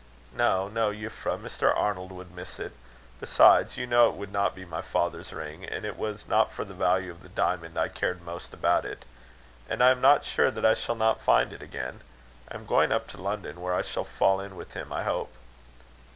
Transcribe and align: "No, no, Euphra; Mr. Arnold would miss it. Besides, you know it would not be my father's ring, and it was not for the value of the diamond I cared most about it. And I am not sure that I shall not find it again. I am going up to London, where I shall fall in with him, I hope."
"No, 0.33 0.67
no, 0.67 0.89
Euphra; 0.89 1.37
Mr. 1.37 1.71
Arnold 1.77 2.11
would 2.11 2.33
miss 2.35 2.59
it. 2.59 2.71
Besides, 3.19 3.77
you 3.77 3.85
know 3.85 4.09
it 4.09 4.15
would 4.15 4.31
not 4.31 4.55
be 4.55 4.65
my 4.65 4.81
father's 4.81 5.31
ring, 5.31 5.63
and 5.63 5.85
it 5.85 5.95
was 5.95 6.27
not 6.27 6.51
for 6.51 6.65
the 6.65 6.73
value 6.73 7.11
of 7.11 7.21
the 7.21 7.29
diamond 7.29 7.77
I 7.77 7.87
cared 7.87 8.23
most 8.23 8.51
about 8.51 8.83
it. 8.83 9.05
And 9.69 9.83
I 9.83 9.91
am 9.91 10.01
not 10.01 10.25
sure 10.25 10.49
that 10.49 10.65
I 10.65 10.73
shall 10.73 10.95
not 10.95 11.21
find 11.21 11.53
it 11.53 11.61
again. 11.61 12.01
I 12.49 12.55
am 12.55 12.65
going 12.65 12.91
up 12.91 13.07
to 13.09 13.21
London, 13.21 13.61
where 13.61 13.75
I 13.75 13.83
shall 13.83 14.03
fall 14.03 14.39
in 14.41 14.55
with 14.55 14.73
him, 14.73 14.91
I 14.91 15.03
hope." 15.03 15.31